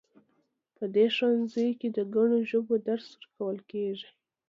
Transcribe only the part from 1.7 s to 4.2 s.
کې د ګڼو ژبو درس ورکول کیږي